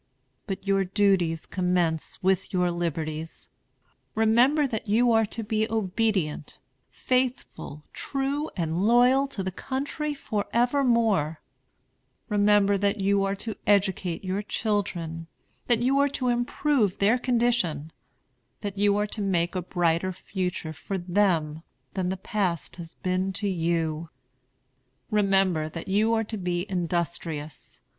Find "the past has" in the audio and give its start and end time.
22.09-22.95